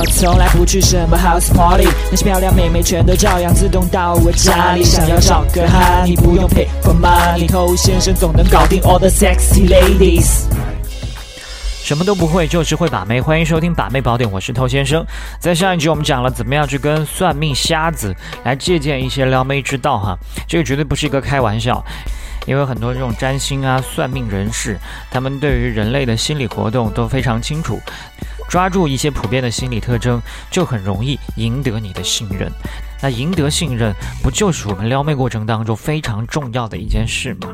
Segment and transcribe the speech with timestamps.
[0.00, 4.82] 我从来不去什么 house party，那些漂亮妹妹全都照样自动到我家里。
[4.82, 10.44] 想要找个哈，你不用 pay for money，偷先生总能搞定 all the sexy ladies。
[11.84, 13.20] 什么都不会，就是会把妹。
[13.20, 15.04] 欢迎收听把妹宝典，我是偷先生。
[15.38, 21.84] 在上一集我们讲了怎么样去跟算命瞎子来借鉴一些撩妹之道哈，这个绝对不是一个开玩笑，
[22.46, 24.78] 因为很多这种占星啊、算命人士，
[25.10, 27.78] 他们对于人类的心理活动都非常清楚，
[28.50, 32.50] 抓住一些普遍的心理特征，就很容易赢得你的信任。
[33.00, 37.48] 那赢得信任，不就是我们撩妹过程当中非常重要的一件事吗？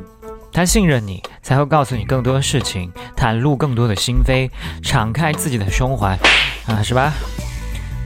[0.52, 4.48] 他信任你，才会告诉你更多的事情，袒露更多的心扉，
[4.82, 6.19] 敞开自己的胸怀，
[6.66, 7.12] 啊，是吧？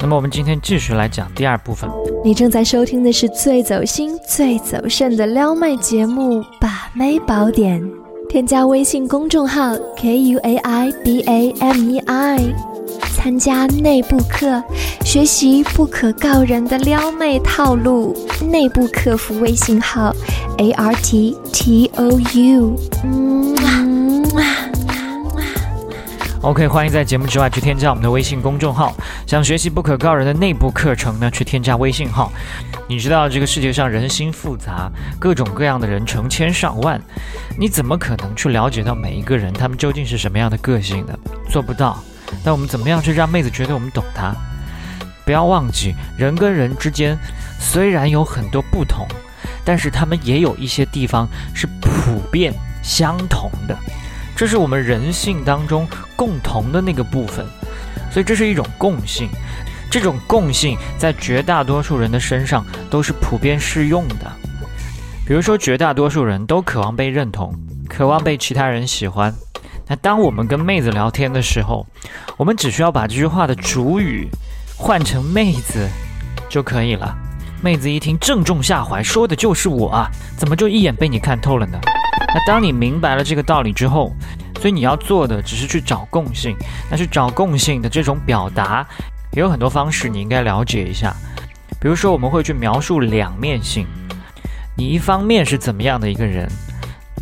[0.01, 1.89] 那么我们今天继续来讲第二部分。
[2.25, 7.81] 你正在收听的是最走心、最走肾的撩妹节目《把妹宝典》，
[8.31, 12.55] 添加微信公众号 k u a i b a m e i，
[13.17, 14.63] 参加内部课，
[15.05, 18.17] 学习不可告人的撩妹套路。
[18.49, 20.15] 内部客服微信号。
[20.59, 23.57] A R T T O U，嗯
[26.43, 28.95] ，OK，欢迎在节目之外去添加我们的微信公众号。
[29.27, 32.33] 想学习不可告人的内部课程呢，去添加微信号。
[32.89, 37.01] 你知道这个世界上人心复杂，各种各样的人成千上万，
[37.59, 41.19] 你怎么可能去了解到每一个人他们究竟是什么样的个性呢？
[41.49, 42.03] 做不到。
[42.45, 44.35] 那我们怎么样去让妹子觉得我们懂她？
[45.25, 47.17] 不要忘记，人跟人之间
[47.59, 49.07] 虽然有很多不同。
[49.63, 52.53] 但是他们也有一些地方是普遍
[52.83, 53.79] 相同的，
[54.41, 57.45] 这是我们人性当中共同的那个部分，
[58.11, 59.29] 所以这是一种共性。
[59.91, 64.33] 这种共性在绝大多数人的身上都是普遍适用的。
[65.27, 67.55] 比如说，绝大多数人都渴望被认同，
[67.87, 69.31] 渴望被其他人喜欢。
[69.87, 71.87] 那当我们跟妹子聊天的时候，
[72.39, 74.27] 我们只需要把这句话的主语
[74.75, 75.87] 换成妹子
[76.49, 77.15] 就可以了。
[77.63, 80.11] 妹子一听，正中下怀，说的就是我啊！
[80.39, 81.79] 怎么就一眼被你看透了呢？
[82.33, 84.13] 那当你明白了这个道理之后，
[84.61, 86.55] 所以你要做的只是去找共性。
[86.91, 88.87] 那去找共性的这种表达，
[89.33, 91.13] 也有很多方式，你应该了解一下。
[91.81, 93.87] 比如说，我们会去描述两面性，
[94.77, 96.47] 你一方面是怎么样的一个人，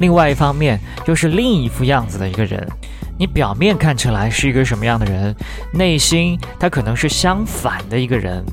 [0.00, 2.69] 另外一方面又是另一副样子的一个人。
[3.16, 5.34] 你表面看起来是一个什么样的人，
[5.72, 8.44] 内心他可能是相反的一个人。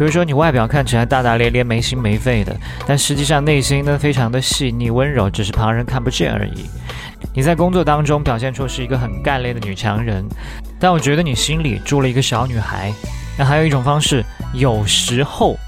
[0.00, 2.56] 比如说，你外表看起来大大咧咧、没心没肺的，
[2.86, 6.64] 但实际上内心呢非常的细腻温柔，只是旁人看不见而已。
[7.34, 10.24] 你在工作当中表现出是一个很干练的女强人，
[10.78, 12.90] 但我觉得你心里住了一个小女孩。
[13.36, 14.24] 那还有一种方式，
[14.54, 15.58] 有时候，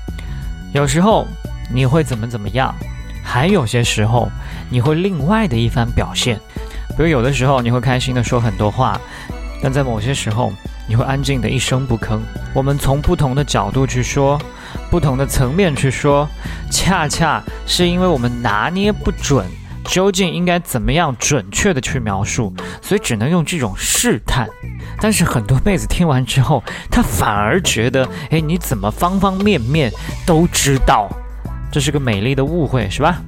[0.73, 1.27] 有时候
[1.71, 2.75] 你会怎么怎么样，
[3.23, 4.31] 还有些时候
[4.71, 6.41] 你会另外的一番表现。
[6.97, 8.99] 比如有的时候你会开心的说很多话，
[9.63, 10.51] 但在某些时候。
[10.89, 12.19] 你会安静的一声不吭。
[12.55, 14.41] 我们从不同的角度去说，
[14.91, 16.29] 不同的层面去说，
[16.71, 19.47] 恰恰是因为我们拿捏不准，
[19.85, 24.49] 究竟应该怎么样准确的去描述，所以只能用这种试探。
[25.01, 29.91] 但是很多妹子听完之后，她反而觉得，哎，你怎么方方面面
[30.27, 31.09] 都知道？
[31.73, 33.21] 这是个美丽的误会，是吧？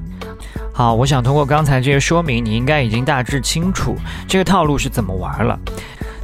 [0.72, 3.96] 好，我想通过刚才这些说明，你应该已经大致清楚
[4.28, 5.58] 这个套路是怎么玩了。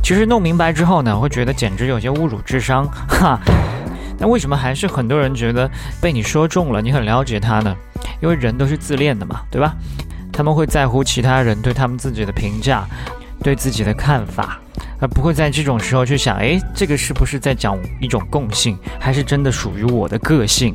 [0.03, 3.39] 其实弄明白之后呢，会觉得简直有些侮辱智商， 哈。
[4.19, 7.75] 那为什么还是很多人觉得被你说中了，你很了解他呢？
[8.21, 9.75] 因为人都是自恋的嘛，对吧？
[10.33, 12.85] 他们会在乎其他人对他们自己的评价，
[13.43, 14.59] 对自己的看法，
[15.01, 20.75] 而不会在这种时候去想，诶，这个是不是在讲一种共性，还是真的属于我的个性？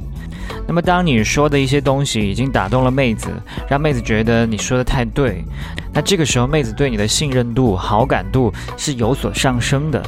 [0.67, 3.29] 那么，当你说的一些东西已经打动了妹子，
[3.69, 5.43] 让妹子觉得你说的太对，
[5.93, 10.03] 那这个时候妹子对你的信任度、好感度是有所上升的。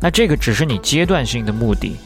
[0.00, 1.96] 那这个只是你阶段性的目的，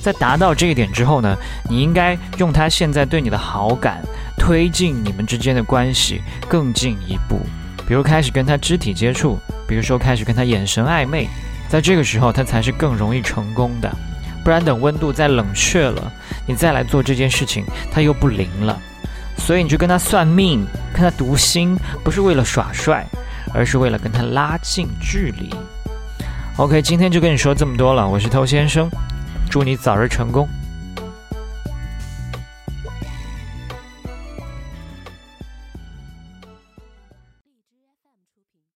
[0.00, 1.36] 在达到这一点之后呢，
[1.68, 4.02] 你应该用她现在对你的好感，
[4.38, 7.40] 推进你们之间的关系更进一步。
[7.86, 11.28] 比如开始跟她肢体接触，比如说开始跟他眼神暧昧，
[11.68, 13.94] 在这个时候他才是更容易成功的。
[14.42, 16.10] 不然等温度再冷却了，
[16.46, 18.80] 你再来做这件事情，他又不灵了。
[19.36, 23.06] 所以你就跟他算命，跟他读心，不是为了耍帅，
[23.52, 25.54] 而是为了跟他拉近距离。
[26.56, 28.88] OK，今天就跟你说这么多了，我是偷先生，
[29.50, 30.48] 祝你早日成功。